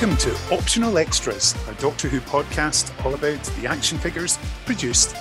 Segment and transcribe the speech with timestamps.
[0.00, 5.14] Welcome to Optional Extras, a Doctor Who podcast all about the action figures produced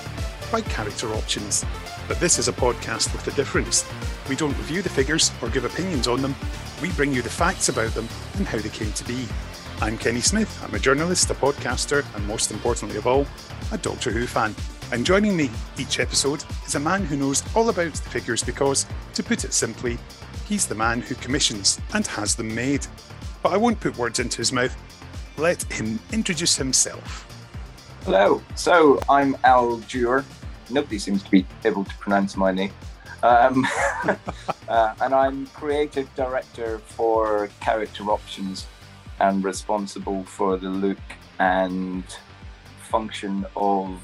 [0.54, 1.66] by Character Options.
[2.08, 3.86] But this is a podcast with a difference.
[4.30, 6.34] We don't review the figures or give opinions on them,
[6.82, 9.28] we bring you the facts about them and how they came to be.
[9.82, 13.26] I'm Kenny Smith, I'm a journalist, a podcaster, and most importantly of all,
[13.74, 14.56] a Doctor Who fan.
[14.94, 18.86] And joining me each episode is a man who knows all about the figures because,
[19.14, 19.98] to put it simply,
[20.48, 22.88] he's the man who commissions and has them made
[23.42, 24.76] but I won't put words into his mouth.
[25.38, 27.26] Let him introduce himself.
[28.04, 30.26] Hello, so I'm Al Dewar.
[30.70, 32.72] Nobody seems to be able to pronounce my name.
[33.24, 33.68] Um,
[34.68, 38.68] uh, and I'm creative director for Character Options
[39.20, 40.98] and responsible for the look
[41.40, 42.04] and
[42.82, 44.02] function of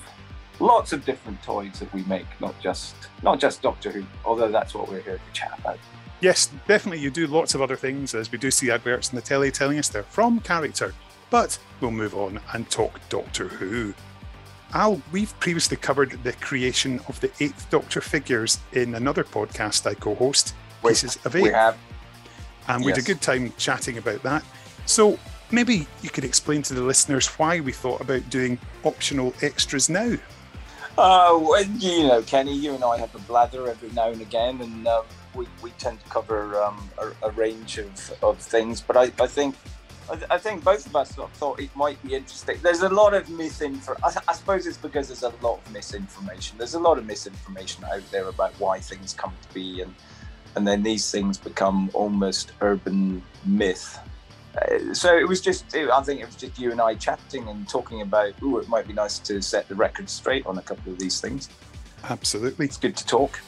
[0.60, 4.74] lots of different toys that we make, not just not just Doctor Who, although that's
[4.74, 5.80] what we're here to chat about
[6.22, 9.22] yes, definitely you do lots of other things as we do see adverts in the
[9.22, 10.94] telly telling us they're from character.
[11.30, 13.94] But we'll move on and talk Doctor Who.
[14.74, 19.94] Al, we've previously covered the creation of the Eighth Doctor figures in another podcast I
[19.94, 20.54] co host,
[20.86, 21.44] Pieces of Eight.
[21.44, 21.78] We have.
[22.68, 22.98] And we yes.
[22.98, 24.44] had a good time chatting about that.
[24.86, 25.18] So
[25.52, 30.16] maybe you could explain to the listeners why we thought about doing optional extras now.
[30.98, 34.62] Oh, uh, you know, Kenny, you and I have a blather every now and again,
[34.62, 35.06] and um,
[35.36, 38.82] we, we tend to cover um, a, a, range of, of things.
[38.82, 39.56] But I, I think
[40.30, 42.58] I, think both of us thought it might be interesting.
[42.62, 44.04] There's a lot of misinformation.
[44.04, 46.58] I, I suppose it's because there's a lot of misinformation.
[46.58, 49.94] There's a lot of misinformation out there about why things come to be, and
[50.56, 54.00] and then these things become almost urban myth.
[54.56, 57.48] Uh, so it was just, it, I think it was just you and I chatting
[57.50, 60.62] and talking about, oh, it might be nice to set the record straight on a
[60.62, 61.50] couple of these things.
[62.10, 62.66] Absolutely.
[62.66, 63.40] It's good to talk.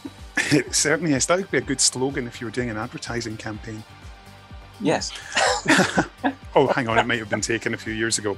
[0.51, 1.25] It certainly is.
[1.25, 3.84] That would be a good slogan if you were doing an advertising campaign.
[4.79, 5.12] Yes.
[6.56, 8.38] oh, hang on, it might have been taken a few years ago.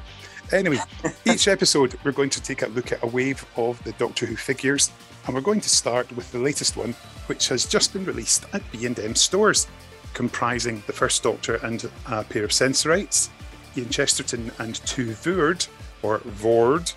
[0.51, 0.79] Anyway,
[1.25, 4.35] each episode we're going to take a look at a wave of the Doctor Who
[4.35, 4.91] figures,
[5.25, 6.95] and we're going to start with the latest one,
[7.27, 9.67] which has just been released at B&M stores,
[10.13, 13.29] comprising the First Doctor and a pair of Sensorites,
[13.77, 15.67] Ian Chesterton and two Vord,
[16.01, 16.93] or Vord,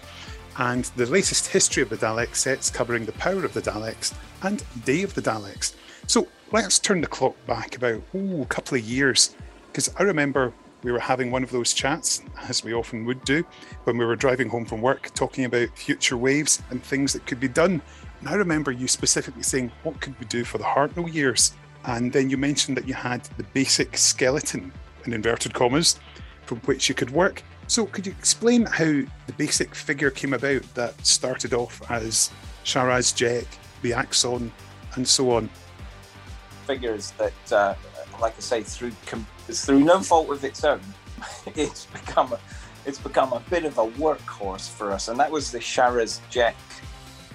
[0.58, 4.62] and the latest history of the Dalek sets covering the power of the Daleks and
[4.84, 5.74] Day of the Daleks.
[6.06, 9.34] So let's turn the clock back about ooh, a couple of years,
[9.68, 10.52] because I remember
[10.82, 13.44] we were having one of those chats, as we often would do,
[13.84, 17.38] when we were driving home from work, talking about future waves and things that could
[17.38, 17.80] be done.
[18.20, 21.54] And I remember you specifically saying, What could we do for the Hartnell years?
[21.84, 24.72] And then you mentioned that you had the basic skeleton,
[25.04, 25.98] in inverted commas,
[26.52, 27.42] from which you could work.
[27.66, 32.30] So, could you explain how the basic figure came about that started off as
[32.62, 33.46] Sharaz Jek,
[33.80, 34.52] the Axon,
[34.94, 35.48] and so on?
[36.66, 37.74] Figures that, uh,
[38.20, 40.82] like I say, through com- through no fault of its own,
[41.54, 42.40] it's become a
[42.84, 46.54] it's become a bit of a workhorse for us, and that was the Sharaz Jek.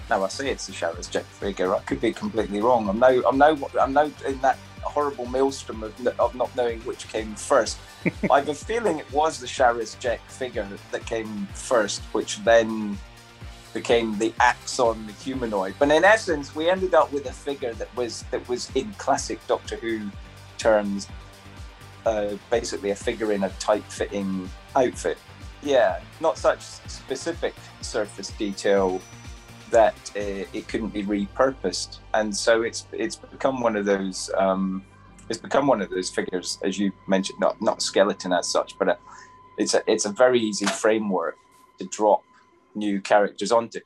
[0.08, 1.74] Now I say it's the Sharaz Jek figure.
[1.74, 2.88] I could be completely wrong.
[2.88, 7.08] I'm no I'm no I'm no in that horrible maelstrom of, of not knowing which
[7.08, 7.78] came first.
[8.30, 12.98] I have a feeling it was the Sharaz Jek figure that came first, which then
[13.74, 15.74] became the Axon the humanoid.
[15.78, 19.44] But in essence, we ended up with a figure that was that was in classic
[19.46, 20.10] Doctor Who
[20.56, 21.08] terms,
[22.06, 25.18] uh, basically a figure in a tight-fitting outfit.
[25.62, 29.00] Yeah, not such specific surface detail
[29.70, 34.30] that uh, it couldn't be repurposed, and so it's it's become one of those.
[34.36, 34.84] Um,
[35.28, 38.88] it's become one of those figures, as you mentioned, not not skeleton as such, but
[38.88, 38.98] a,
[39.58, 41.36] it's a it's a very easy framework
[41.78, 42.22] to drop
[42.74, 43.80] new characters onto.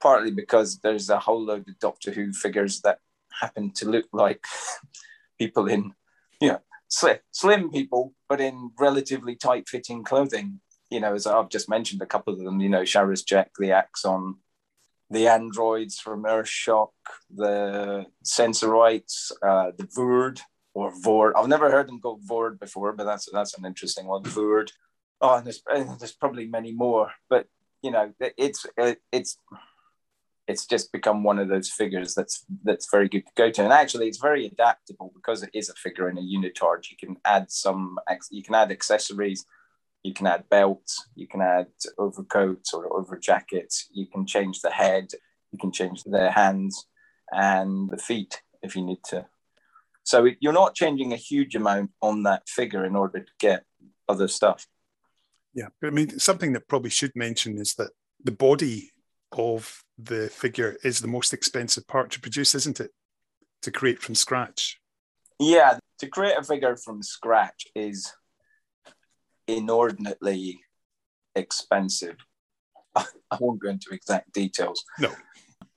[0.00, 2.98] Partly because there's a whole load of Doctor Who figures that
[3.40, 4.44] happen to look like
[5.38, 5.92] people in,
[6.40, 10.60] you know, slim, slim people, but in relatively tight fitting clothing.
[10.90, 12.60] You know, as I've just mentioned, a couple of them.
[12.60, 14.36] You know, Sharaz Jek, the Axon,
[15.08, 16.90] the androids from Earthshock,
[17.32, 20.40] the Sensorites, uh, the Voord
[20.74, 21.32] or Vord.
[21.36, 24.22] I've never heard them go Vord before, but that's that's an interesting one.
[24.24, 24.70] Vord.
[25.20, 25.62] Oh, and there's
[25.98, 27.46] there's probably many more, but
[27.82, 28.66] you know, it's
[29.12, 29.36] it's
[30.48, 33.62] it's just become one of those figures that's that's very good to go to.
[33.62, 36.90] And actually, it's very adaptable because it is a figure in a unitard.
[36.90, 37.98] You can add some,
[38.30, 39.44] you can add accessories
[40.02, 44.70] you can add belts, you can add overcoats or over jackets, you can change the
[44.70, 45.08] head,
[45.52, 46.86] you can change the hands
[47.30, 49.26] and the feet if you need to.
[50.04, 53.64] So you're not changing a huge amount on that figure in order to get
[54.08, 54.66] other stuff.
[55.54, 57.90] Yeah, but I mean, something that probably should mention is that
[58.24, 58.90] the body
[59.32, 62.90] of the figure is the most expensive part to produce, isn't it?
[63.62, 64.80] To create from scratch.
[65.38, 68.12] Yeah, to create a figure from scratch is
[69.46, 70.60] inordinately
[71.34, 72.16] expensive.
[72.96, 73.04] I
[73.38, 74.84] won't go into exact details.
[74.98, 75.12] No.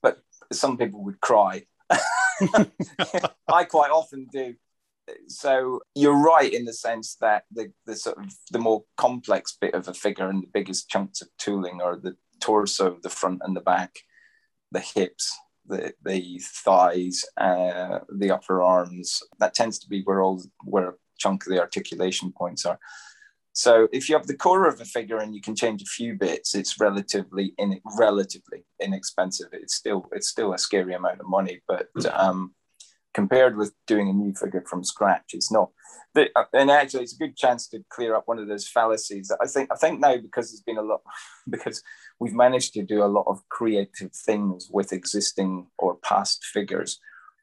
[0.01, 0.19] But
[0.51, 1.66] some people would cry.
[3.47, 4.55] I quite often do.
[5.27, 9.73] So you're right in the sense that the, the sort of the more complex bit
[9.73, 13.55] of a figure and the biggest chunks of tooling are the torso, the front and
[13.55, 13.95] the back,
[14.71, 15.37] the hips,
[15.67, 19.21] the, the thighs, uh, the upper arms.
[19.39, 22.79] That tends to be where all where a chunk of the articulation points are.
[23.56, 26.13] So if you have the core of a figure and you can change a few
[26.13, 29.48] bits, it's relatively in relatively inexpensive.
[29.54, 32.54] It's still it's still a scary amount of money, but um,
[33.13, 35.69] compared with doing a new figure from scratch, it's not.
[36.52, 39.31] And actually, it's a good chance to clear up one of those fallacies.
[39.42, 41.02] I think I think now because there's been a lot
[41.50, 41.81] because
[42.19, 47.00] we've managed to do a lot of creative things with existing or past figures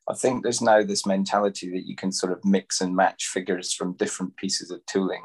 [0.09, 3.73] I think there's now this mentality that you can sort of mix and match figures
[3.73, 5.23] from different pieces of tooling.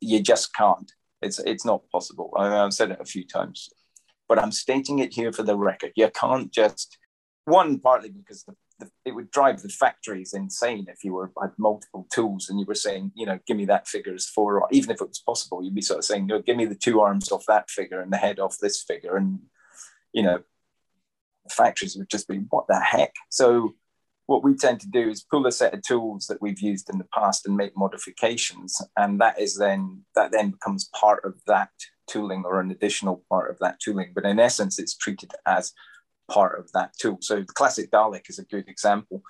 [0.00, 0.90] You just can't.
[1.20, 2.32] It's it's not possible.
[2.36, 3.68] I mean, I've said it a few times,
[4.28, 5.92] but I'm stating it here for the record.
[5.96, 6.98] You can't just
[7.46, 11.52] one partly because the, the, it would drive the factories insane if you were had
[11.58, 14.60] multiple tools and you were saying, you know, give me that figure as four.
[14.60, 16.74] or Even if it was possible, you'd be sort of saying, no, give me the
[16.74, 19.40] two arms off that figure and the head off this figure, and
[20.12, 20.40] you know,
[21.50, 23.12] factories would just be what the heck.
[23.30, 23.74] So
[24.26, 26.98] what we tend to do is pull a set of tools that we've used in
[26.98, 31.70] the past and make modifications and that is then that then becomes part of that
[32.08, 34.12] tooling or an additional part of that tooling.
[34.14, 35.72] But in essence it's treated as
[36.30, 37.18] part of that tool.
[37.20, 39.22] So the classic dalek is a good example.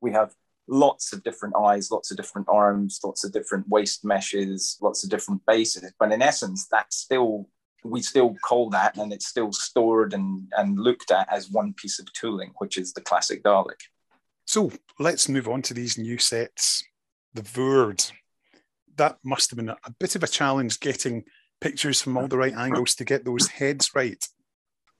[0.00, 0.34] We have
[0.68, 5.10] lots of different eyes lots of different arms lots of different waist meshes lots of
[5.10, 5.92] different bases.
[5.98, 7.48] But in essence that's still
[7.84, 11.98] we still call that and it's still stored and, and looked at as one piece
[11.98, 13.80] of tooling which is the classic dalek
[14.44, 16.84] so let's move on to these new sets.
[17.34, 18.10] The Voord.
[18.96, 21.24] That must have been a, bit of a challenge getting
[21.60, 24.22] pictures from all the right angles to get those heads right.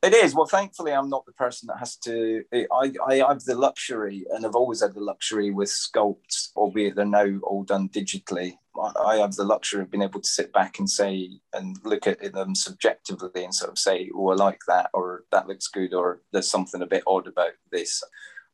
[0.03, 0.35] It is.
[0.35, 2.43] Well, thankfully, I'm not the person that has to.
[2.53, 7.05] I, I have the luxury, and I've always had the luxury with sculpts, albeit they're
[7.05, 8.55] now all done digitally.
[8.77, 12.33] I have the luxury of being able to sit back and say, and look at
[12.33, 16.23] them subjectively and sort of say, oh, I like that, or that looks good, or
[16.33, 18.03] there's something a bit odd about this.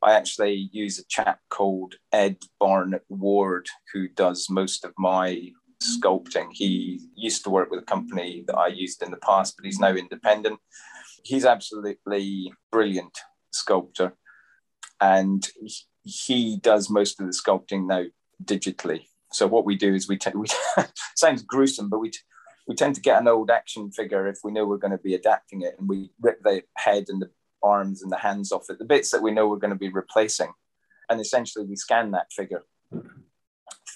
[0.03, 5.51] I actually use a chap called Ed Barnett Ward, who does most of my
[5.83, 6.49] sculpting.
[6.53, 9.81] He used to work with a company that I used in the past, but he's
[9.81, 10.61] now independent.
[11.25, 13.19] He's absolutely brilliant
[13.53, 14.15] sculptor,
[15.01, 15.47] and
[16.05, 18.05] he does most of the sculpting now
[18.45, 19.03] digitally.
[19.33, 20.47] So what we do is we, t- we
[21.17, 22.21] sounds gruesome, but we t-
[22.67, 25.15] we tend to get an old action figure if we know we're going to be
[25.15, 27.31] adapting it, and we rip the head and the
[27.63, 29.91] arms and the hands off it, the bits that we know we're going to be
[29.91, 30.53] replacing.
[31.09, 32.65] And essentially, we scan that figure,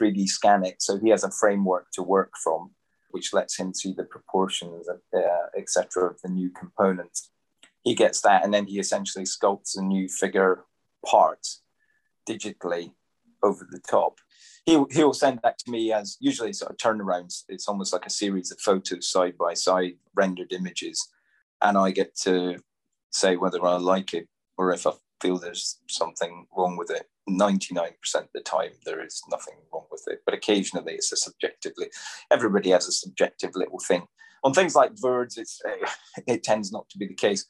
[0.00, 0.80] 3D scan it.
[0.80, 2.70] So he has a framework to work from,
[3.10, 5.20] which lets him see the proportions, uh,
[5.56, 7.30] etc., of the new components.
[7.82, 10.64] He gets that, and then he essentially sculpts a new figure
[11.04, 11.46] part
[12.28, 12.92] digitally
[13.42, 14.18] over the top.
[14.64, 17.42] He'll, he'll send that to me as usually sort of turnarounds.
[17.48, 21.08] It's almost like a series of photos side by side, rendered images.
[21.60, 22.58] And I get to
[23.12, 24.92] say whether I like it or if I
[25.22, 27.08] feel there's something wrong with it.
[27.30, 30.20] 99% of the time, there is nothing wrong with it.
[30.26, 31.86] But occasionally, it's a subjectively,
[32.30, 34.06] everybody has a subjective little thing.
[34.42, 35.86] On things like birds, it's, uh,
[36.26, 37.46] it tends not to be the case.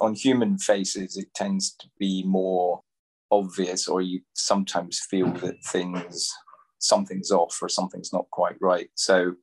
[0.00, 2.82] On human faces, it tends to be more
[3.30, 6.32] obvious, or you sometimes feel that things,
[6.78, 8.90] something's off or something's not quite right.
[8.96, 9.34] So,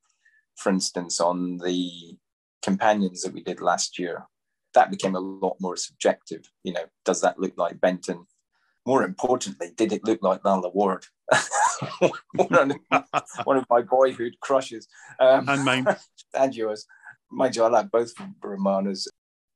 [0.57, 2.17] for instance, on the
[2.61, 4.27] companions that we did last year,
[4.73, 6.49] that became a lot more subjective.
[6.63, 8.25] You know, does that look like Benton?
[8.85, 11.05] More importantly, did it look like Lalla Ward?
[12.35, 12.71] one,
[13.57, 14.87] of, my boyhood crushes.
[15.19, 15.85] Um, and mine.
[16.33, 16.85] and yours.
[17.31, 18.13] Mind you, I like both
[18.43, 19.07] Romanas.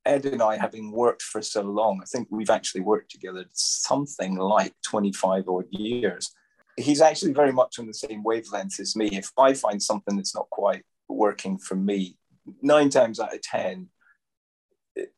[0.05, 4.35] Ed and I, having worked for so long, I think we've actually worked together something
[4.35, 6.31] like 25 odd years.
[6.77, 9.07] He's actually very much on the same wavelength as me.
[9.07, 12.17] If I find something that's not quite working for me,
[12.61, 13.87] nine times out of 10,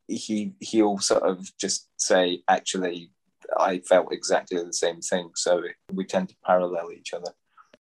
[0.07, 3.11] he he'll sort of just say, actually,
[3.57, 5.31] I felt exactly the same thing.
[5.35, 7.31] So we tend to parallel each other.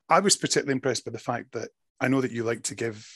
[0.10, 3.08] I was particularly impressed by the fact that I know that you like to give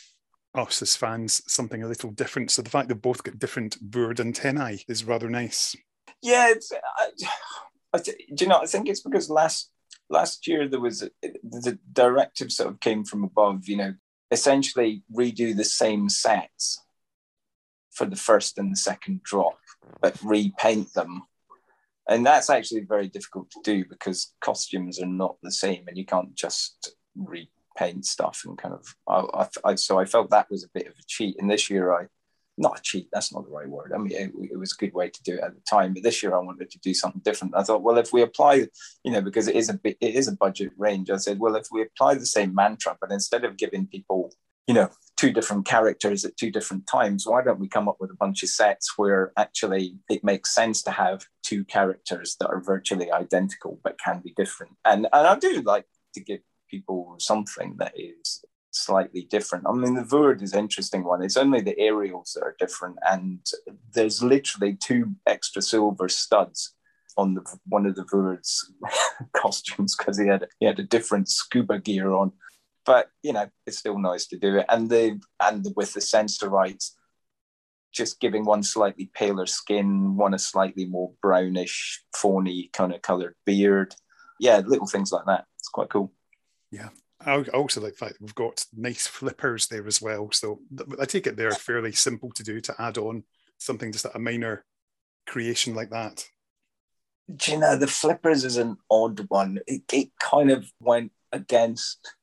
[0.56, 2.52] us as fans something a little different.
[2.52, 5.76] So the fact they've both got different Voord antennae is rather nice.
[6.22, 7.10] Yeah, it's, I,
[7.94, 8.62] I, do you know?
[8.62, 9.72] I think it's because last
[10.10, 13.68] last year there was a, the directive sort of came from above.
[13.68, 13.94] You know,
[14.32, 16.83] essentially redo the same sets
[17.94, 19.58] for the first and the second drop,
[20.02, 21.24] but repaint them.
[22.08, 26.06] And that's actually very difficult to do because costumes are not the same and you
[26.06, 30.70] can't just repaint stuff and kind of I, I, so I felt that was a
[30.74, 31.38] bit of a cheat.
[31.40, 32.08] And this year I
[32.58, 33.94] not a cheat, that's not the right word.
[33.94, 35.94] I mean, it, it, was a good way to do it at the time.
[35.94, 37.56] But this year I wanted to do something different.
[37.56, 38.68] I thought, well, if we apply,
[39.04, 41.10] you know, because it is a bit, it is a budget range.
[41.10, 44.32] I said, well, if we apply the same mantra, but instead of giving people,
[44.68, 48.12] you know, two different characters at two different times, why don't we come up with
[48.12, 52.62] a bunch of sets where actually it makes sense to have two characters that are
[52.62, 54.74] virtually identical but can be different?
[54.86, 59.66] And and I do like to give people something that is slightly different.
[59.68, 61.22] I mean, the Voord is an interesting one.
[61.24, 63.40] It's only the aerials that are different, and
[63.94, 66.76] there's literally two extra silver studs
[67.16, 68.72] on the one of the Voord's
[69.34, 72.32] costumes because he had he had a different scuba gear on.
[72.86, 76.96] But you know, it's still nice to do it, and the and with the sensorites,
[77.94, 83.36] just giving one slightly paler skin, one a slightly more brownish, fawny kind of coloured
[83.46, 83.96] beard.
[84.40, 85.46] Yeah, little things like that.
[85.60, 86.12] It's quite cool.
[86.72, 86.90] Yeah,
[87.22, 90.30] I also like the fact we've got nice flippers there as well.
[90.32, 90.60] So
[91.00, 93.24] I take it they're fairly simple to do to add on
[93.60, 94.66] something just a minor
[95.28, 96.26] creation like that.
[97.34, 99.60] Do you know the flippers is an odd one?
[99.68, 102.16] It, it kind of went against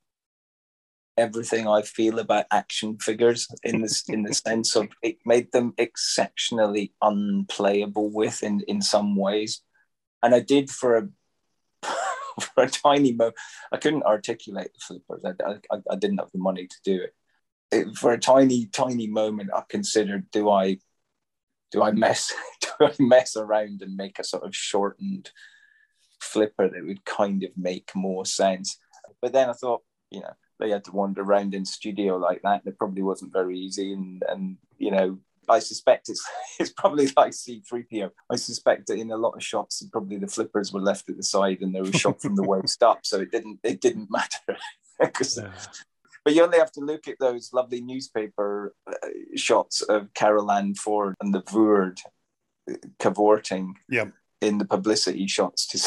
[1.20, 5.74] everything I feel about action figures in this in the sense of it made them
[5.78, 9.62] exceptionally unplayable with in in some ways.
[10.22, 11.08] And I did for a
[12.40, 13.36] for a tiny moment.
[13.72, 15.24] I couldn't articulate the flippers.
[15.24, 17.14] I, I, I didn't have the money to do it.
[17.70, 17.96] it.
[17.96, 20.78] For a tiny, tiny moment, I considered: do I,
[21.70, 25.30] do I mess, do I mess around and make a sort of shortened
[26.20, 28.78] flipper that would kind of make more sense?
[29.20, 32.62] But then I thought, you know, they had to wander around in studio like that.
[32.64, 33.92] And it probably wasn't very easy.
[33.92, 36.24] And and you know, I suspect it's
[36.60, 38.10] it's probably like C3PO.
[38.30, 41.22] I suspect that in a lot of shots, probably the flippers were left at the
[41.22, 44.56] side and they were shot from the waist up, so it didn't it didn't matter.
[45.00, 45.52] yeah.
[46.24, 50.74] But you only have to look at those lovely newspaper uh, shots of Carole Ann
[50.74, 51.98] Ford and the Voord
[52.70, 54.06] uh, cavorting yeah.
[54.42, 55.78] in the publicity shots to,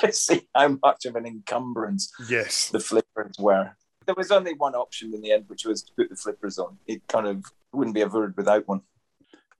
[0.00, 2.68] to see how much of an encumbrance yes.
[2.68, 3.72] the flippers were.
[4.06, 6.78] There was only one option in the end, which was to put the flippers on.
[6.86, 8.82] It kind of wouldn't be a without one.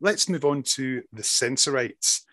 [0.00, 2.26] Let's move on to the Sensorites.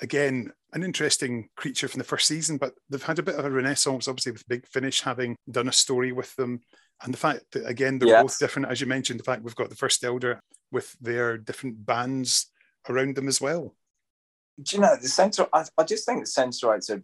[0.00, 3.50] Again, an interesting creature from the first season, but they've had a bit of a
[3.50, 6.60] renaissance, obviously, with Big Finish having done a story with them.
[7.02, 8.22] And the fact that, again, they're yes.
[8.22, 10.40] both different, as you mentioned, the fact we've got the First Elder
[10.72, 12.50] with their different bands
[12.88, 13.74] around them as well.
[14.62, 17.02] Do you know, the Sensor, I, I just think the Sensorites are,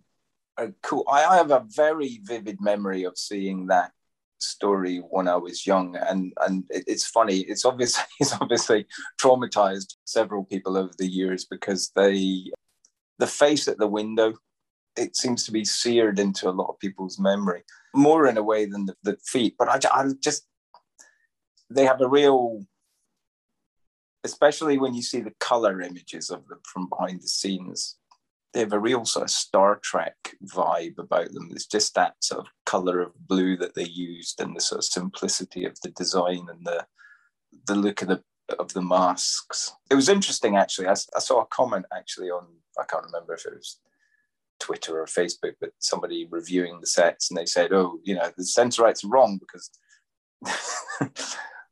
[0.58, 1.04] are cool.
[1.08, 3.92] I, I have a very vivid memory of seeing that
[4.42, 7.40] story when I was young, and and it, it's funny.
[7.40, 8.86] It's obviously it's obviously
[9.20, 12.50] traumatized several people over the years because they
[13.18, 14.34] the face at the window
[14.96, 17.62] it seems to be seared into a lot of people's memory
[17.94, 19.54] more in a way than the, the feet.
[19.58, 20.46] But I, I just
[21.70, 22.64] they have a real
[24.24, 27.96] especially when you see the color images of them from behind the scenes
[28.52, 31.48] they have a real sort of Star Trek vibe about them.
[31.52, 34.84] It's just that sort of color of blue that they used and the sort of
[34.84, 36.86] simplicity of the design and the
[37.66, 38.22] the look of the
[38.58, 39.72] of the masks.
[39.90, 40.88] It was interesting actually.
[40.88, 42.46] I, I saw a comment actually on
[42.78, 43.78] I can't remember if it was
[44.60, 48.44] Twitter or Facebook, but somebody reviewing the sets and they said, "Oh, you know, the
[48.44, 49.70] Sensorites are wrong because."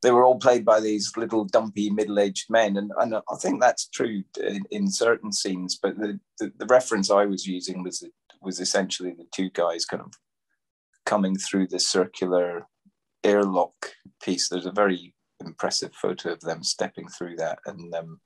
[0.02, 2.76] They were all played by these little dumpy middle-aged men.
[2.76, 7.10] And, and i think that's true in, in certain scenes but the, the, the, reference
[7.10, 8.02] i was using was
[8.40, 10.12] was essentially the two guys kind of
[11.04, 12.66] coming through the circular
[13.24, 13.74] airlock
[14.22, 14.48] piece.
[14.48, 15.14] There's a very
[15.44, 17.58] impressive photo of them stepping through that.
[17.66, 18.20] And um,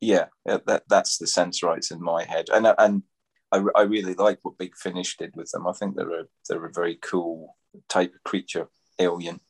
[0.00, 2.46] yeah that, that's the Sensorites in my head.
[2.52, 3.02] And and
[3.50, 5.66] I, I really like what big finish did with them.
[5.66, 7.56] I think they're a they're a very cool
[7.88, 8.68] type of creature
[8.98, 9.40] alien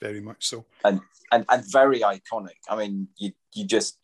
[0.00, 0.64] very much so.
[0.84, 1.00] And
[1.32, 2.58] and and very iconic.
[2.68, 3.98] I mean, you you just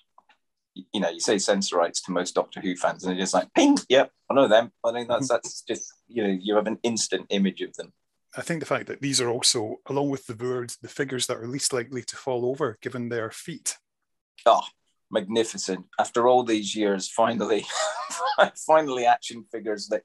[0.74, 3.78] you know you say Sensorites to most Doctor Who fans, and they're just like, "Ping,
[3.88, 5.34] yep, I know them." I think that's mm-hmm.
[5.34, 7.92] that's just you know you have an instant image of them.
[8.36, 11.36] I think the fact that these are also, along with the birds, the figures that
[11.36, 13.76] are least likely to fall over, given their feet.
[14.44, 14.64] Oh,
[15.10, 15.86] magnificent!
[15.98, 17.64] After all these years, finally,
[18.66, 20.02] finally, action figures that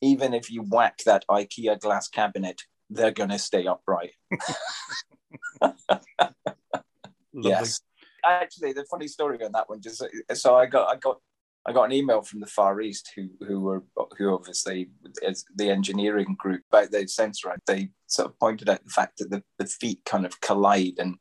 [0.00, 4.12] even if you whack that IKEA glass cabinet, they're going to stay upright.
[7.32, 7.80] yes.
[8.24, 10.02] Actually, the funny story on that one, just
[10.34, 11.20] so I got, I got,
[11.66, 13.82] I got an email from the Far East who who were
[14.16, 14.88] who obviously
[15.22, 17.58] is the engineering group about the Sensorite.
[17.66, 21.16] They sort of pointed out the fact that the, the feet kind of collide and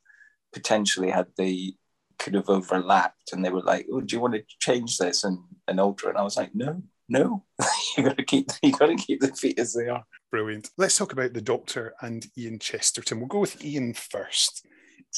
[0.54, 1.76] potentially had the
[2.18, 5.40] could have overlapped and they were like, oh, do you want to change this and,
[5.80, 6.12] alter it?
[6.12, 7.44] And I was like, no, no,
[7.98, 10.04] you got to keep you got to keep the feet as they are.
[10.36, 10.70] Brilliant.
[10.76, 13.20] Let's talk about the Doctor and Ian Chesterton.
[13.20, 14.68] We'll go with Ian first.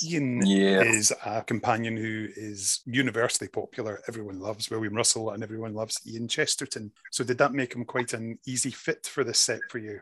[0.03, 0.83] Ian Yeah.
[0.83, 4.00] is a companion who is universally popular.
[4.07, 6.91] Everyone loves William Russell and everyone loves Ian Chesterton.
[7.12, 10.01] So, did that make him quite an easy fit for this set for you?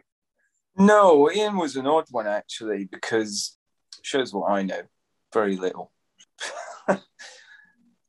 [0.75, 3.57] No, Ian was an odd one actually because
[4.01, 4.81] shows what I know
[5.31, 5.93] very little.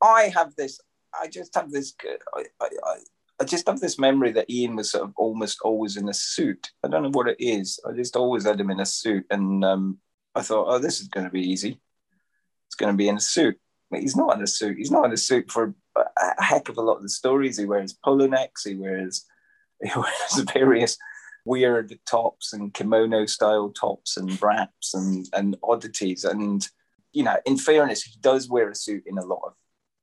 [0.01, 0.77] I have this.
[1.17, 1.93] I just have this.
[2.35, 2.97] I, I,
[3.39, 6.71] I, just have this memory that Ian was sort of almost always in a suit.
[6.83, 7.79] I don't know what it is.
[7.87, 9.99] I just always had him in a suit, and um,
[10.35, 11.79] I thought, oh, this is going to be easy.
[12.67, 13.57] It's going to be in a suit.
[13.89, 14.77] But he's not in a suit.
[14.77, 17.57] He's not in a suit for a heck of a lot of the stories.
[17.57, 18.65] He wears polo necks.
[18.65, 19.25] He wears
[19.83, 20.97] he wears various
[21.45, 26.25] weird tops and kimono style tops and wraps and and oddities.
[26.25, 26.67] And
[27.13, 29.53] you know, in fairness, he does wear a suit in a lot of.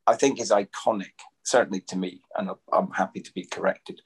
[0.07, 1.15] I think is iconic,
[1.45, 4.01] certainly to me, and I'm happy to be corrected.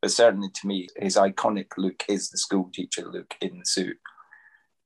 [0.00, 3.98] But certainly to me, his iconic look is the school teacher look in the suit.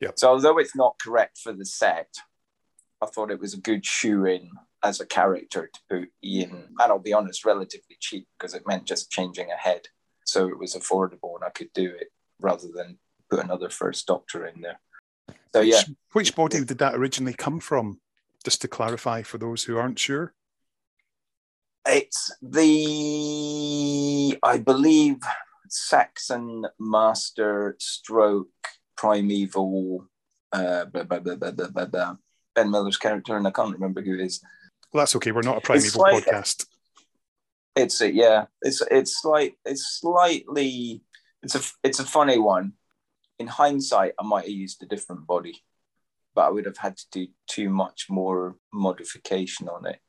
[0.00, 0.18] Yep.
[0.18, 2.14] So although it's not correct for the set,
[3.02, 4.50] I thought it was a good shoe in
[4.82, 8.84] as a character to put Ian, and I'll be honest, relatively cheap because it meant
[8.84, 9.88] just changing a head.
[10.24, 12.08] So it was affordable and I could do it
[12.40, 12.98] rather than
[13.30, 14.80] put another first doctor in there.
[15.54, 18.00] So yeah, Which, which body did that originally come from?
[18.44, 20.34] Just to clarify for those who aren't sure.
[21.86, 25.18] It's the, I believe,
[25.68, 28.48] Saxon Master Stroke
[28.96, 30.08] Primeval
[30.52, 32.16] uh, blah, blah, blah.
[32.54, 34.40] Ben Miller's character, and I can't remember who it is.
[34.92, 35.32] Well, that's okay.
[35.32, 36.66] We're not a primeval like- podcast.
[37.74, 38.46] It's a, yeah.
[38.62, 41.02] It's it's like it's slightly
[41.42, 42.72] it's a it's a funny one.
[43.38, 45.62] In hindsight, I might have used a different body,
[46.34, 50.00] but I would have had to do too much more modification on it.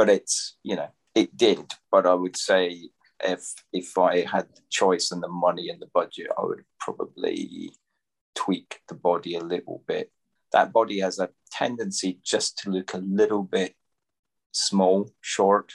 [0.00, 1.74] But it's you know it did.
[1.90, 2.88] But I would say
[3.22, 7.74] if if I had the choice and the money and the budget, I would probably
[8.34, 10.10] tweak the body a little bit.
[10.52, 13.74] That body has a tendency just to look a little bit
[14.52, 15.74] small, short.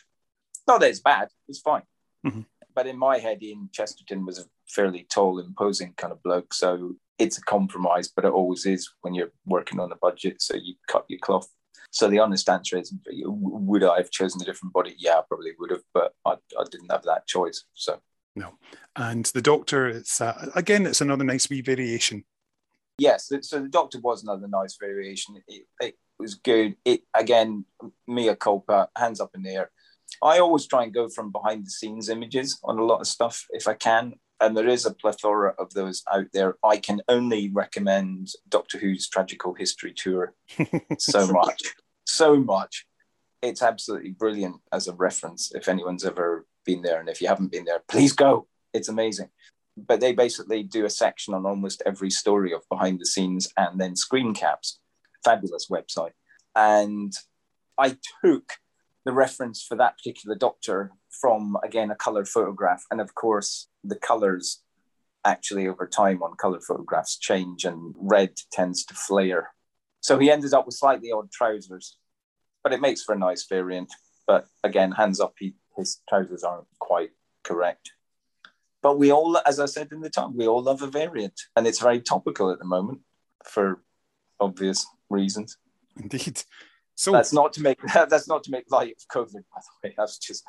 [0.68, 1.86] Not that it's bad, it's fine.
[2.26, 2.48] Mhm.
[2.74, 6.52] But in my head, Ian Chesterton was a fairly tall, imposing kind of bloke.
[6.52, 10.42] So it's a compromise, but it always is when you're working on a budget.
[10.42, 11.48] So you cut your cloth.
[11.96, 14.96] So the honest answer is, would I have chosen a different body?
[14.98, 17.64] Yeah, I probably would have, but I, I didn't have that choice.
[17.74, 18.02] So
[18.36, 18.56] no.
[18.98, 22.26] And the Doctor, it's uh, again, it's another nice wee variation.
[22.98, 25.42] yes, so the Doctor was another nice variation.
[25.48, 26.76] It, it was good.
[26.84, 27.64] It again,
[28.10, 29.72] Mia culpa, hands up in the air.
[30.22, 33.46] I always try and go from behind the scenes images on a lot of stuff
[33.52, 34.16] if I can.
[34.42, 36.56] And there is a plethora of those out there.
[36.62, 40.34] I can only recommend Doctor Who's Tragical History Tour
[41.00, 41.62] so much,
[42.16, 42.86] so much.
[43.42, 47.00] It's absolutely brilliant as a reference if anyone's ever been there.
[47.00, 48.48] And if you haven't been there, please go.
[48.74, 49.30] It's amazing.
[49.78, 53.80] But they basically do a section on almost every story of behind the scenes and
[53.80, 54.80] then screen caps.
[55.24, 56.14] Fabulous website.
[56.56, 57.14] And
[57.78, 58.54] I took
[59.06, 62.84] the reference for that particular doctor from, again, a color photograph.
[62.90, 64.64] And of course, the colors
[65.26, 69.54] actually over time on color photographs change and red tends to flare.
[70.00, 71.98] So he ended up with slightly odd trousers,
[72.66, 73.94] but it makes for a nice variant.
[74.26, 77.12] But again, hands up, he, his trousers aren't quite
[77.44, 77.92] correct.
[78.82, 81.68] But we all, as I said in the time, we all love a variant, and
[81.68, 83.02] it's very topical at the moment
[83.44, 83.84] for
[84.40, 85.58] obvious reasons.
[85.96, 86.42] Indeed.
[86.96, 89.94] So, That's not to make that's not to make light of COVID, by the way.
[89.96, 90.44] That's just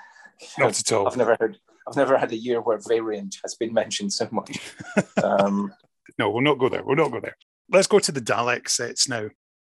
[0.59, 1.07] not at all.
[1.07, 4.59] I've never heard I've never had a year where variant has been mentioned so much.
[5.23, 5.73] Um,
[6.19, 6.83] No, we'll not go there.
[6.83, 7.37] We'll not go there.
[7.71, 9.29] Let's go to the Dalek sets now.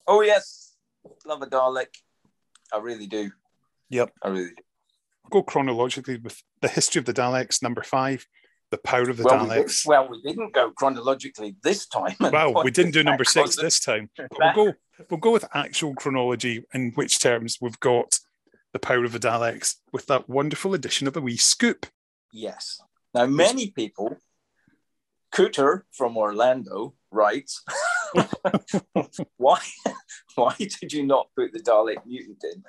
[0.07, 0.75] oh yes,
[1.25, 1.93] love a Dalek.
[2.73, 3.31] I really do.
[3.89, 4.11] Yep.
[4.23, 4.63] I really do.
[5.29, 8.25] Go chronologically with the history of the Daleks, number five,
[8.71, 9.85] the power of the well, we Daleks.
[9.85, 12.15] well, we didn't go chronologically this time.
[12.19, 14.09] Well, we didn't do number six this time.
[14.17, 14.73] But we'll go
[15.09, 18.19] we'll go with actual chronology in which terms we've got
[18.73, 21.85] the power of the Daleks with that wonderful addition of a wee scoop.
[22.31, 22.81] Yes.
[23.13, 24.17] Now, many people,
[25.33, 27.63] Cooter from Orlando writes,
[29.37, 29.59] why,
[30.35, 32.63] why did you not put the Dalek mutant in?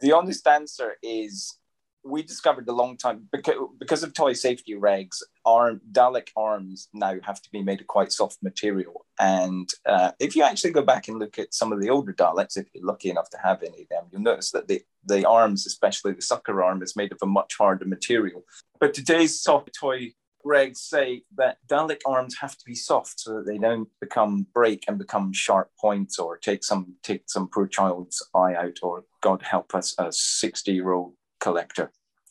[0.00, 1.58] The honest answer is
[2.04, 7.14] we discovered a long time because, because of toy safety regs, arm Dalek arms now
[7.22, 9.04] have to be made of quite soft material.
[9.18, 12.56] And uh, if you actually go back and look at some of the older Daleks,
[12.56, 15.66] if you're lucky enough to have any of them, you'll notice that the, the arms,
[15.66, 18.44] especially the sucker arm, is made of a much harder material.
[18.80, 20.12] But today's soft toy
[20.44, 24.84] regs say that Dalek arms have to be soft so that they don't become break
[24.88, 29.42] and become sharp points or take some take some poor child's eye out or God
[29.42, 31.90] help us a 60 year old collector,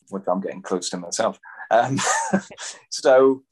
[0.09, 1.39] which I'm getting close to myself.
[1.69, 1.99] Um,
[2.89, 3.43] so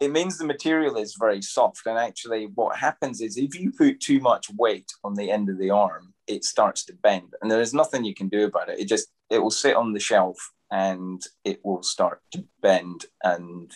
[0.00, 1.86] it means the material is very soft.
[1.86, 5.58] And actually, what happens is if you put too much weight on the end of
[5.58, 8.78] the arm, it starts to bend, and there's nothing you can do about it.
[8.78, 10.36] It just it will sit on the shelf
[10.74, 13.72] and it will start to bend, and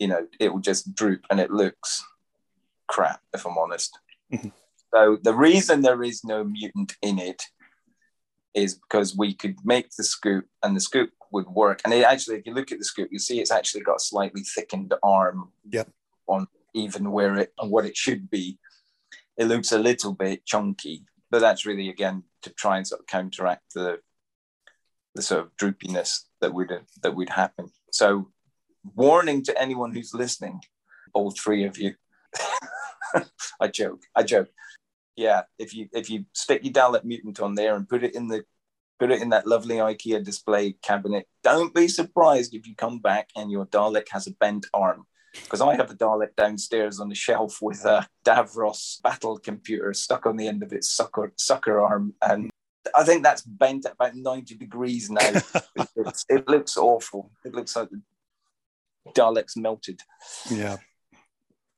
[0.00, 2.04] you know it will just droop, and it looks
[2.88, 3.96] crap if I'm honest.
[4.32, 4.48] Mm-hmm.
[4.92, 7.42] so the reason there is no mutant in it
[8.54, 11.80] is because we could make the scoop, and the scoop would work.
[11.84, 14.08] And it actually, if you look at the scoop, you see it's actually got a
[14.10, 15.88] slightly thickened arm yep.
[16.26, 18.58] on even where it and what it should be.
[19.36, 23.06] It looks a little bit chunky, but that's really again to try and sort of
[23.06, 24.00] counteract the
[25.14, 26.72] the sort of droopiness that would
[27.02, 27.70] that would happen.
[27.90, 28.30] So,
[28.94, 30.60] warning to anyone who's listening,
[31.12, 31.94] all three of you.
[33.60, 34.02] I joke.
[34.14, 34.48] I joke.
[35.16, 38.28] Yeah, if you if you stick your Dalek mutant on there and put it in
[38.28, 38.44] the
[39.02, 41.26] put it in that lovely IKEA display cabinet.
[41.42, 45.06] Don't be surprised if you come back and your Dalek has a bent arm.
[45.34, 50.24] Because I have a Dalek downstairs on the shelf with a Davros battle computer stuck
[50.24, 52.14] on the end of its sucker, sucker arm.
[52.22, 52.48] And
[52.96, 55.20] I think that's bent at about 90 degrees now.
[55.96, 57.30] it, it looks awful.
[57.44, 58.00] It looks like the
[59.14, 60.00] Dalek's melted.
[60.50, 60.76] Yeah.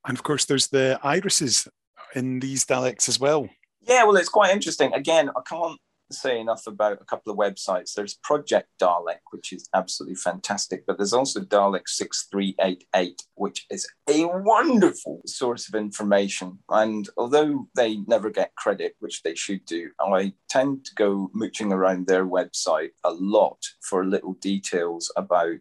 [0.06, 1.68] And of course, there's the irises
[2.14, 3.48] in these Daleks as well.
[3.82, 4.92] Yeah, well, it's quite interesting.
[4.94, 5.78] Again, I can't
[6.10, 7.94] say enough about a couple of websites.
[7.94, 14.26] There's Project Dalek, which is absolutely fantastic, but there's also Dalek 6388, which is a
[14.26, 16.58] wonderful source of information.
[16.68, 21.72] And although they never get credit, which they should do, I tend to go mooching
[21.72, 25.58] around their website a lot for little details about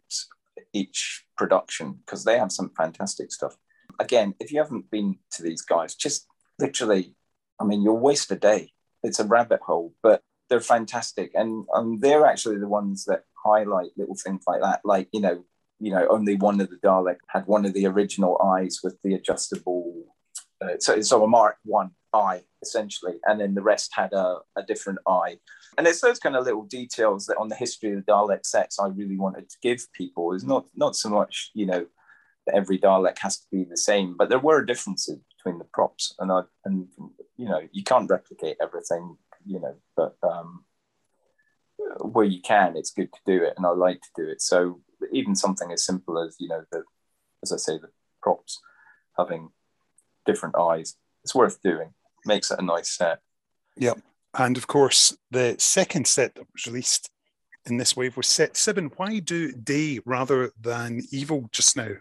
[0.74, 3.56] each production because they have some fantastic stuff.
[4.00, 6.28] Again, if you haven't been to these guys, just
[6.60, 7.16] literally,
[7.60, 10.22] I mean, you'll waste a day it's a rabbit hole, but
[10.54, 15.08] they're fantastic, and um, they're actually the ones that highlight little things like that, like
[15.12, 15.44] you know,
[15.80, 19.16] you know, only one of the Dalek had one of the original eyes with the
[19.16, 20.06] adjustable.
[20.64, 24.62] Uh, so, so a Mark One eye essentially, and then the rest had a, a
[24.62, 25.40] different eye.
[25.76, 28.80] And it's those kind of little details that on the history of the Dalek sets
[28.80, 30.34] I really wanted to give people.
[30.34, 31.88] Is not not so much you know
[32.46, 36.14] that every Dalek has to be the same, but there were differences between the props,
[36.20, 36.88] and I and
[37.38, 40.66] you know you can't replicate everything you know, but um,
[42.00, 44.42] where you can, it's good to do it, and I like to do it.
[44.42, 46.84] So even something as simple as you know the,
[47.42, 47.90] as I say, the
[48.22, 48.60] props
[49.18, 49.50] having
[50.26, 51.94] different eyes, it's worth doing.
[52.26, 53.20] Makes it a nice set.
[53.78, 54.00] Yep,
[54.38, 57.10] and of course the second set that was released
[57.66, 58.92] in this wave was set seven.
[58.98, 61.96] Why do day rather than evil just now?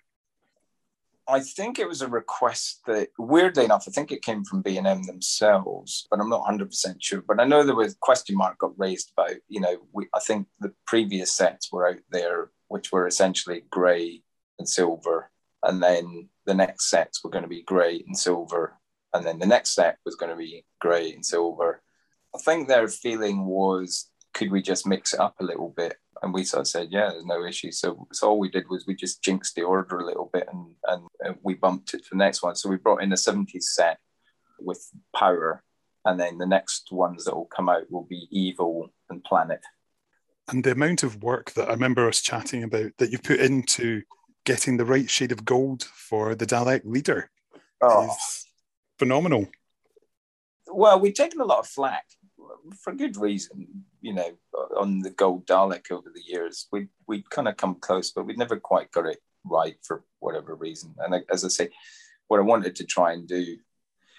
[1.32, 4.76] I think it was a request that, weirdly enough, I think it came from B
[4.76, 7.22] and M themselves, but I'm not 100 percent sure.
[7.26, 10.46] But I know there was question mark got raised about, you know, we, I think
[10.60, 14.22] the previous sets were out there, which were essentially grey
[14.58, 15.30] and silver,
[15.62, 18.78] and then the next sets were going to be grey and silver,
[19.14, 21.82] and then the next set was going to be grey and silver.
[22.34, 25.96] I think their feeling was, could we just mix it up a little bit?
[26.22, 27.72] and we sort of said, yeah, there's no issue.
[27.72, 30.74] So, so all we did was we just jinxed the order a little bit and,
[31.22, 32.54] and we bumped it to the next one.
[32.54, 33.98] So we brought in a 70s set
[34.60, 35.62] with power.
[36.04, 39.60] And then the next ones that will come out will be Evil and Planet.
[40.48, 44.02] And the amount of work that I remember us chatting about that you've put into
[44.44, 47.30] getting the right shade of gold for the Dalek leader
[47.80, 48.06] oh.
[48.06, 48.46] is
[48.98, 49.48] phenomenal.
[50.66, 52.04] Well, we've taken a lot of flack
[52.82, 54.32] for good reason, you know,
[54.76, 56.68] on the gold Dalek over the years.
[56.72, 60.54] We we kind of come close, but we'd never quite got it right for whatever
[60.54, 60.94] reason.
[60.98, 61.70] And as I say,
[62.28, 63.56] what I wanted to try and do,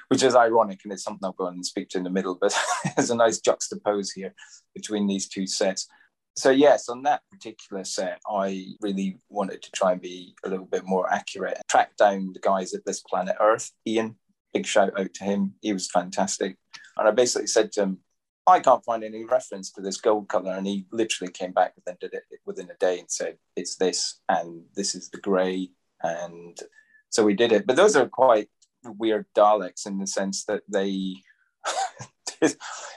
[0.10, 2.58] which is ironic, and it's something I'll go and speak to in the middle, but
[2.96, 4.34] there's a nice juxtapose here
[4.76, 5.88] between these two sets.
[6.36, 10.66] So yes, on that particular set, I really wanted to try and be a little
[10.66, 11.60] bit more accurate.
[11.70, 14.16] Track down the guys at this planet Earth, Ian.
[14.52, 15.54] Big shout out to him.
[15.62, 16.58] He was fantastic.
[16.98, 18.00] And I basically said to him,
[18.46, 20.54] I can't find any reference to this gold color.
[20.54, 24.20] And he literally came back within, did it within a day and said, it's this,
[24.28, 25.70] and this is the gray.
[26.02, 26.58] And
[27.10, 27.66] so we did it.
[27.66, 28.50] But those are quite
[28.84, 31.16] weird Daleks in the sense that they,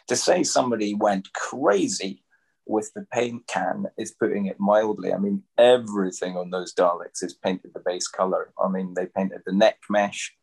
[0.09, 2.25] to say somebody went crazy
[2.67, 5.13] with the paint can is putting it mildly.
[5.13, 8.53] I mean, everything on those Daleks is painted the base color.
[8.61, 10.35] I mean, they painted the neck mesh,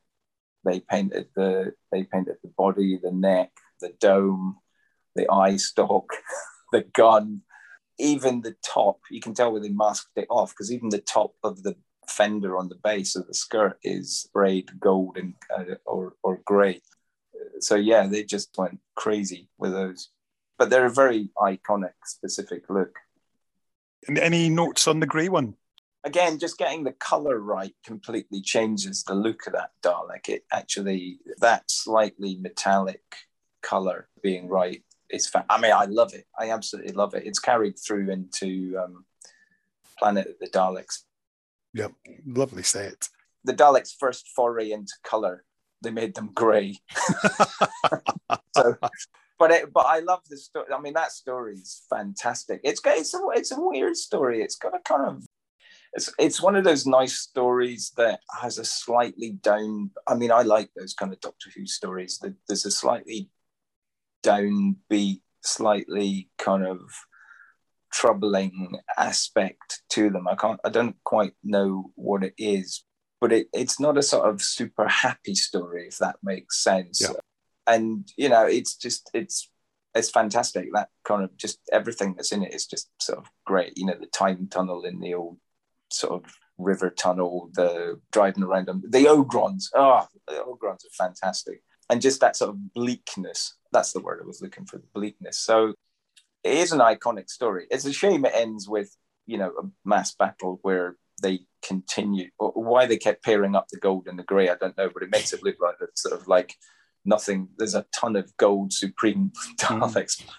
[0.63, 4.57] they painted the they painted the body, the neck, the dome,
[5.15, 6.13] the eye stalk,
[6.71, 7.41] the gun,
[7.99, 8.99] even the top.
[9.09, 11.75] You can tell where they masked it off because even the top of the
[12.07, 16.81] fender on the base of the skirt is sprayed gold and uh, or or grey.
[17.59, 20.09] So yeah, they just went crazy with those.
[20.57, 22.95] But they're a very iconic, specific look.
[24.07, 25.55] And any notes on the grey one?
[26.03, 30.29] again, just getting the color right completely changes the look of that Dalek.
[30.29, 33.01] It actually that slightly metallic
[33.61, 35.27] color being right is.
[35.27, 36.25] Fa- I mean, I love it.
[36.37, 37.25] I absolutely love it.
[37.25, 39.05] It's carried through into um,
[39.97, 41.03] Planet of the Daleks.
[41.73, 41.93] Yep,
[42.25, 43.09] lovely set.
[43.43, 45.43] The Daleks' first foray into color,
[45.81, 46.77] they made them grey.
[48.55, 48.77] so,
[49.39, 50.67] but it, but I love the story.
[50.73, 52.61] I mean, that story is fantastic.
[52.63, 54.41] It's it's a it's a weird story.
[54.41, 55.23] It's got a kind of
[55.93, 59.91] it's it's one of those nice stories that has a slightly down.
[60.07, 62.23] I mean, I like those kind of Doctor Who stories.
[62.47, 63.29] There's a slightly
[64.23, 66.79] downbeat, slightly kind of
[67.91, 70.27] troubling aspect to them.
[70.27, 70.59] I can't.
[70.65, 72.83] I don't quite know what it is,
[73.21, 77.01] but it, it's not a sort of super happy story, if that makes sense.
[77.01, 77.13] Yeah.
[77.67, 79.49] And you know, it's just it's
[79.95, 80.69] it's fantastic.
[80.73, 83.77] That kind of just everything that's in it is just sort of great.
[83.77, 85.37] You know, the time tunnel in the old
[85.91, 89.65] sort of river tunnel, the driving around them, the Ogrons.
[89.75, 91.61] Oh, the Ogrons are fantastic.
[91.89, 93.55] And just that sort of bleakness.
[93.73, 95.39] That's the word I was looking for, bleakness.
[95.39, 95.73] So
[96.43, 97.67] it is an iconic story.
[97.69, 102.29] It's a shame it ends with, you know, a mass battle where they continue.
[102.37, 105.11] Why they kept pairing up the gold and the grey, I don't know, but it
[105.11, 106.55] makes it look like it's sort of like
[107.03, 107.49] nothing.
[107.57, 110.29] There's a ton of gold supreme Daleks mm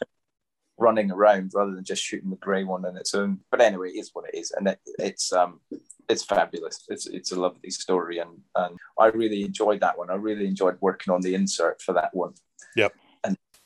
[0.79, 3.38] running around rather than just shooting the grey one on its own.
[3.51, 5.61] But anyway, it is what it is, and it, it's um
[6.09, 6.85] it's fabulous.
[6.88, 10.11] It's it's a lovely story, and and I really enjoyed that one.
[10.11, 12.35] I really enjoyed working on the insert for that one.
[12.77, 12.94] Yep.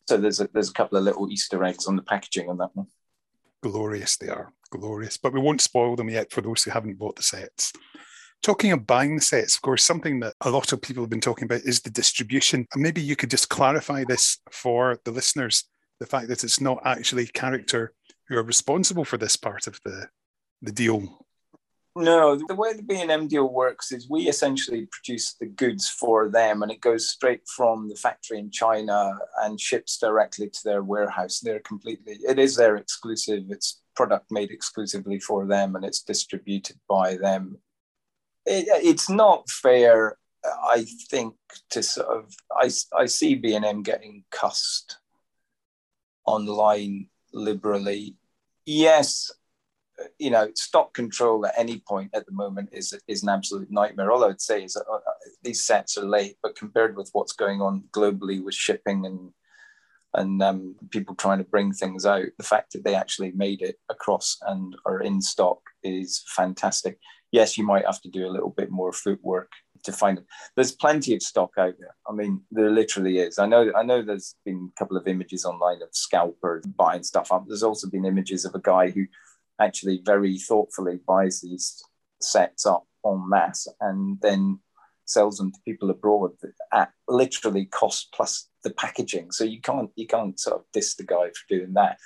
[0.09, 2.71] So there's a, there's a couple of little Easter eggs on the packaging on that
[2.73, 2.87] one.
[3.63, 7.17] Glorious, they are glorious, but we won't spoil them yet for those who haven't bought
[7.17, 7.75] the sets.
[8.43, 11.21] Talking of buying the sets, of course, something that a lot of people have been
[11.21, 12.67] talking about is the distribution.
[12.73, 15.65] And maybe you could just clarify this for the listeners
[16.01, 17.93] the fact that it's not actually character
[18.29, 20.09] who are responsible for this part of the
[20.63, 21.27] the deal.
[22.01, 26.63] No, the way the B&M deal works is we essentially produce the goods for them
[26.63, 31.41] and it goes straight from the factory in China and ships directly to their warehouse.
[31.41, 36.79] They're completely, it is their exclusive, it's product made exclusively for them and it's distributed
[36.89, 37.59] by them.
[38.47, 41.35] It, it's not fair, I think,
[41.71, 44.99] to sort of, I, I see B&M getting cussed
[46.25, 48.15] online liberally.
[48.67, 49.33] Yes,
[50.19, 54.11] you know, stock control at any point at the moment is is an absolute nightmare.
[54.11, 54.99] All I would say is that uh,
[55.43, 59.33] these sets are late, but compared with what's going on globally with shipping and
[60.15, 63.77] and um, people trying to bring things out, the fact that they actually made it
[63.91, 66.99] across and are in stock is fantastic.
[67.31, 69.51] Yes, you might have to do a little bit more footwork
[69.85, 70.27] to find them.
[70.57, 71.95] There's plenty of stock out there.
[72.09, 73.39] I mean, there literally is.
[73.39, 73.71] I know.
[73.77, 74.03] I know.
[74.03, 77.45] There's been a couple of images online of scalpers buying stuff up.
[77.47, 79.07] There's also been images of a guy who
[79.61, 81.83] actually very thoughtfully buys these
[82.21, 84.59] sets up en masse and then
[85.05, 86.33] sells them to people abroad
[86.73, 89.31] at literally cost plus the packaging.
[89.31, 91.99] So you can't you can't sort of diss the guy for doing that.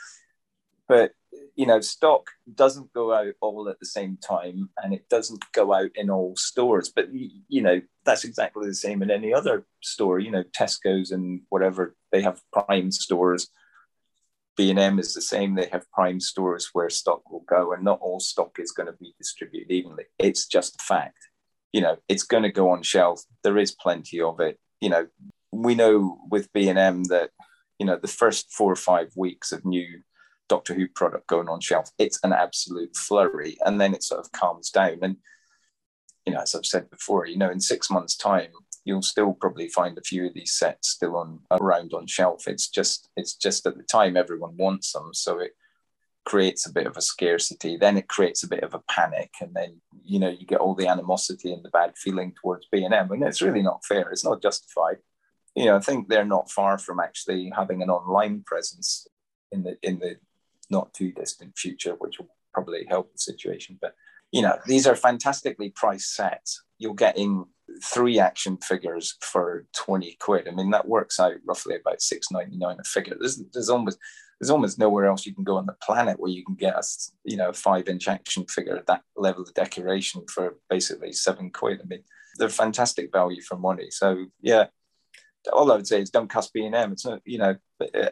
[0.89, 1.13] But
[1.57, 5.73] you know, stock doesn't go out all at the same time and it doesn't go
[5.73, 6.91] out in all stores.
[6.95, 10.19] But, you know, that's exactly the same in any other store.
[10.19, 13.49] You know, Tesco's and whatever, they have prime stores.
[14.57, 15.55] B&M is the same.
[15.55, 18.93] They have prime stores where stock will go and not all stock is going to
[18.93, 20.05] be distributed evenly.
[20.19, 21.19] It's just a fact.
[21.73, 23.23] You know, it's going to go on shelf.
[23.43, 24.59] There is plenty of it.
[24.81, 25.07] You know,
[25.53, 27.31] we know with B&M that,
[27.79, 30.03] you know, the first four or five weeks of new
[30.49, 33.57] Doctor Who product going on shelf, it's an absolute flurry.
[33.65, 34.99] And then it sort of calms down.
[35.03, 35.17] And,
[36.27, 38.51] you know, as I've said before, you know, in six months' time,
[38.85, 42.49] you'll still probably find a few of these sets still on around on shelf.
[42.49, 45.11] It's just it's just at the time everyone wants them.
[45.13, 45.53] So it
[46.25, 47.77] creates a bit of a scarcity.
[47.77, 49.31] Then it creates a bit of a panic.
[49.41, 52.93] And then, you know, you get all the animosity and the bad feeling towards B&M.
[52.93, 54.11] And it's really not fair.
[54.11, 54.99] It's not justified.
[55.55, 59.07] You know, I think they're not far from actually having an online presence
[59.51, 60.17] in the in the
[60.71, 63.79] not too distant future, which will probably help the situation.
[63.81, 63.95] But
[64.31, 66.63] you know, these are fantastically priced sets.
[66.83, 67.47] You're getting
[67.83, 70.49] three action figures for 20 quid.
[70.49, 73.17] I mean, that works out roughly about 6.99 a figure.
[73.19, 73.99] There's, there's almost
[74.41, 76.83] there's almost nowhere else you can go on the planet where you can get a
[77.23, 81.81] you know five inch action figure at that level of decoration for basically seven quid.
[81.81, 82.03] I mean,
[82.39, 83.91] they're fantastic value for money.
[83.91, 84.67] So yeah,
[85.53, 86.91] all I would say is don't cuss B and M.
[86.91, 87.55] It's not you know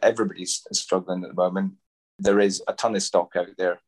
[0.02, 1.74] everybody's struggling at the moment
[2.20, 3.80] there is a ton of stock out there.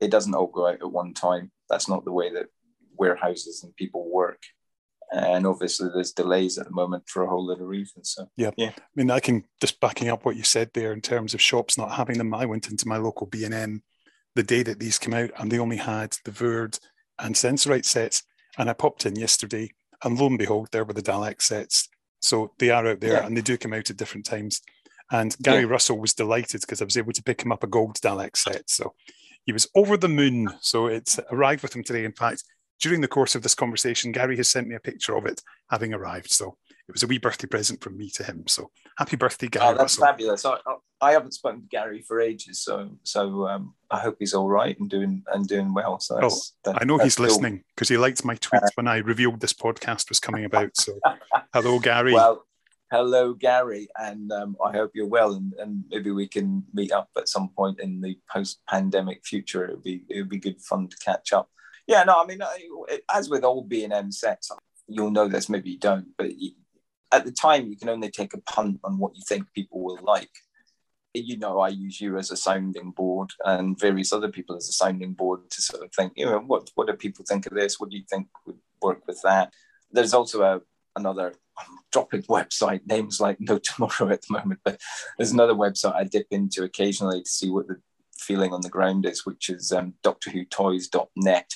[0.00, 1.50] It doesn't all go out at one time.
[1.68, 2.46] That's not the way that
[3.00, 4.42] warehouses and people work.
[5.12, 8.12] And obviously, there's delays at the moment for a whole lot of reasons.
[8.14, 8.70] So, yeah, yeah.
[8.76, 11.76] I mean, I can just backing up what you said there in terms of shops
[11.76, 12.32] not having them.
[12.32, 13.82] I went into my local B and M
[14.36, 16.78] the day that these came out, and they only had the Verd
[17.18, 18.22] and Sensorite sets.
[18.56, 19.72] And I popped in yesterday,
[20.04, 21.88] and lo and behold, there were the Dalek sets.
[22.22, 23.26] So they are out there yeah.
[23.26, 24.60] and they do come out at different times.
[25.10, 25.68] And Gary yeah.
[25.68, 28.70] Russell was delighted because I was able to pick him up a gold Dalek set.
[28.70, 28.94] So
[29.44, 30.50] he was over the moon.
[30.60, 32.04] So it's arrived with him today.
[32.04, 32.44] In fact,
[32.80, 35.94] during the course of this conversation, Gary has sent me a picture of it having
[35.94, 36.30] arrived.
[36.30, 36.56] So
[36.88, 38.44] it was a wee birthday present from me to him.
[38.48, 39.66] So happy birthday, Gary!
[39.66, 40.06] Oh, that's Russell.
[40.06, 40.44] fabulous.
[40.44, 40.56] I,
[41.00, 44.78] I, haven't spoken to Gary for ages, so so um, I hope he's all right
[44.80, 46.00] and doing and doing well.
[46.00, 47.26] So oh, that, I know he's cool.
[47.26, 50.76] listening because he liked my tweet uh, when I revealed this podcast was coming about.
[50.76, 50.98] So
[51.54, 52.14] hello, Gary.
[52.14, 52.44] Well,
[52.90, 57.10] hello, Gary, and um, I hope you're well, and, and maybe we can meet up
[57.16, 59.64] at some point in the post-pandemic future.
[59.64, 61.50] It would be it would be good fun to catch up.
[61.90, 62.40] Yeah, no, I mean,
[63.12, 64.52] as with all B and M sets,
[64.86, 66.30] you'll know this, maybe you don't, but
[67.10, 69.98] at the time you can only take a punt on what you think people will
[70.00, 70.30] like.
[71.12, 74.72] You know i use you as a sounding board and various other people as a
[74.72, 77.80] sounding board to sort of think you know what what do people think of this?
[77.80, 79.52] What do you think would work with that?
[79.90, 80.60] There's also a
[80.94, 84.80] another I'm dropping website names like no tomorrow at the moment but
[85.18, 87.80] there's another website i dip into occasionally to see what the
[88.16, 91.50] feeling on the ground is which is um, doctor who toys.net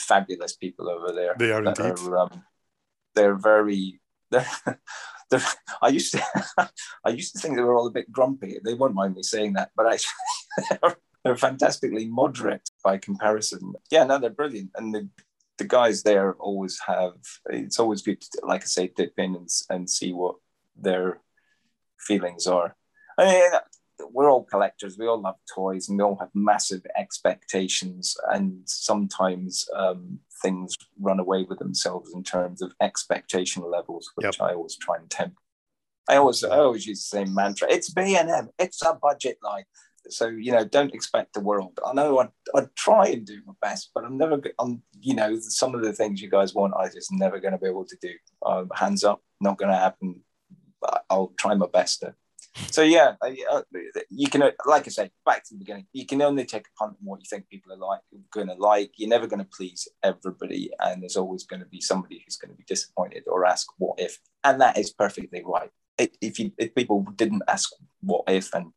[0.00, 2.44] fabulous people over there they are indeed are, um,
[3.14, 4.46] they're very they're,
[5.30, 5.42] they're,
[5.82, 6.22] I used to
[7.04, 8.58] I used to think they were all a bit grumpy.
[8.64, 10.12] They won't mind me saying that, but actually
[10.70, 13.74] they're, they're fantastically moderate by comparison.
[13.90, 15.08] Yeah, no, they're brilliant, and the
[15.58, 17.14] the guys there always have.
[17.50, 20.36] It's always good, to, like I say, dip in and, and see what
[20.74, 21.20] their
[21.98, 22.74] feelings are.
[23.18, 23.50] I mean,
[24.12, 24.98] we're all collectors.
[24.98, 28.16] We all love toys, and we all have massive expectations.
[28.30, 34.34] And sometimes um, things run away with themselves in terms of expectation levels, which yep.
[34.40, 35.40] I always try and temper.
[36.08, 37.68] I always, I always use the same mantra.
[37.70, 38.48] It's B and M.
[38.58, 39.64] It's a budget line.
[40.08, 41.78] So you know, don't expect the world.
[41.86, 44.40] I know I I try and do my best, but I'm never.
[44.58, 47.58] I'm you know some of the things you guys want, I just never going to
[47.58, 48.12] be able to do.
[48.44, 50.22] Um, hands up, not going to happen.
[51.10, 52.14] I'll try my best to
[52.54, 53.62] so yeah, uh,
[54.10, 56.96] you can, like I say, back to the beginning, you can only take a punt
[57.00, 58.00] on what you think people are like,
[58.32, 58.92] going to like.
[58.96, 62.50] You're never going to please everybody, and there's always going to be somebody who's going
[62.50, 65.70] to be disappointed or ask what if, and that is perfectly right.
[65.98, 68.72] If you, if people didn't ask what if and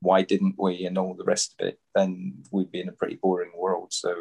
[0.00, 3.16] why didn't we and all the rest of it, then we'd be in a pretty
[3.16, 3.92] boring world.
[3.92, 4.14] So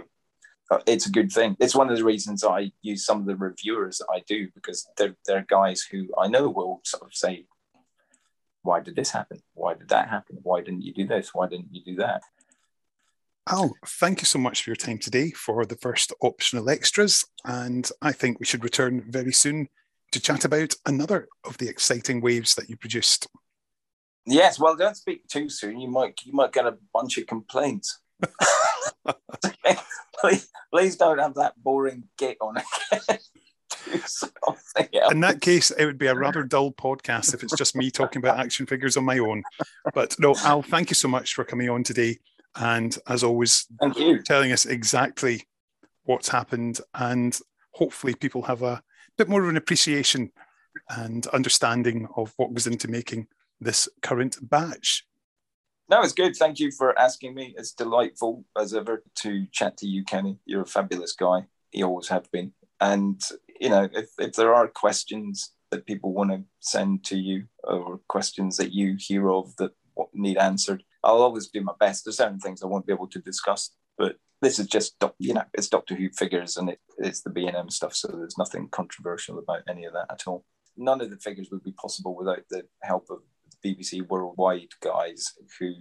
[0.71, 1.55] uh, it's a good thing.
[1.59, 4.87] It's one of the reasons I use some of the reviewers that I do because
[4.97, 7.45] they're, they're guys who I know will sort of say,
[8.63, 9.39] why did this happen?
[9.53, 10.37] Why did that happen?
[10.43, 11.33] Why didn't you do this?
[11.33, 12.21] Why didn't you do that?
[13.49, 17.25] Al, thank you so much for your time today for the first optional extras.
[17.45, 19.69] And I think we should return very soon
[20.11, 23.27] to chat about another of the exciting waves that you produced.
[24.25, 25.79] Yes, well, don't speak too soon.
[25.79, 27.99] You might you might get a bunch of complaints.
[30.19, 33.17] please, please don't have that boring git on again.
[35.11, 38.21] In that case, it would be a rather dull podcast if it's just me talking
[38.21, 39.43] about action figures on my own.
[39.93, 42.19] But no, Al, thank you so much for coming on today.
[42.55, 44.21] And as always, thank you.
[44.23, 45.47] telling us exactly
[46.03, 46.81] what's happened.
[46.93, 47.37] And
[47.71, 48.81] hopefully, people have a
[49.17, 50.31] bit more of an appreciation
[50.89, 53.27] and understanding of what goes into making
[53.59, 55.05] this current batch.
[55.89, 56.35] No, it's good.
[56.35, 57.55] Thank you for asking me.
[57.57, 60.37] It's delightful as ever to chat to you, Kenny.
[60.45, 61.47] You're a fabulous guy.
[61.71, 62.53] You always have been.
[62.79, 63.19] And
[63.59, 67.99] you know, if, if there are questions that people want to send to you or
[68.07, 69.71] questions that you hear of that
[70.13, 72.05] need answered, I'll always do my best.
[72.05, 75.43] There's certain things I won't be able to discuss, but this is just, you know,
[75.53, 77.93] it's Doctor Who figures and it, it's the B&M stuff.
[77.93, 80.45] So there's nothing controversial about any of that at all.
[80.77, 83.19] None of the figures would be possible without the help of
[83.63, 85.73] BBC Worldwide guys who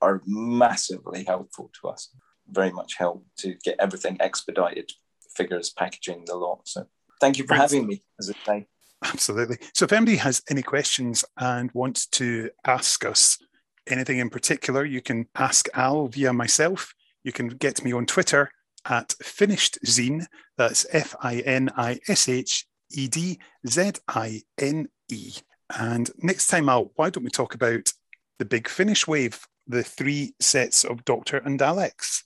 [0.00, 2.10] are massively helpful to us.
[2.48, 4.92] Very much help to get everything expedited,
[5.36, 6.60] figures, packaging, the lot.
[6.64, 6.86] So
[7.20, 8.66] Thank you for having me, as I say.
[9.04, 9.58] Absolutely.
[9.74, 13.38] So, if anybody has any questions and wants to ask us
[13.86, 16.94] anything in particular, you can ask Al via myself.
[17.24, 18.50] You can get me on Twitter
[18.84, 20.26] at Finished Zine.
[20.56, 23.38] That's F I N I S H E D
[23.68, 25.34] Z I N E.
[25.76, 27.92] And next time out, why don't we talk about
[28.38, 32.22] the big finish wave, the three sets of Doctor and Daleks?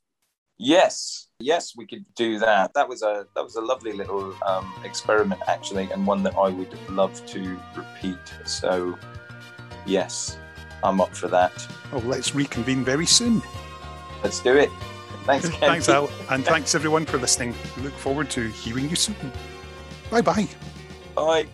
[0.59, 2.75] Yes, yes, we could do that.
[2.75, 6.49] That was a that was a lovely little um, experiment actually, and one that I
[6.49, 8.19] would love to repeat.
[8.45, 8.99] So,
[9.87, 10.39] yes,
[10.85, 11.53] I'm up for that.
[11.93, 13.43] Well, let's reconvene very soon.
[14.23, 14.71] Let's do it.
[15.25, 15.61] Thanks, Ken.
[15.61, 17.55] thanks, Al, and thanks everyone for listening.
[17.77, 19.17] We look forward to hearing you soon.
[20.11, 20.49] Bye-bye.
[21.15, 21.47] Bye.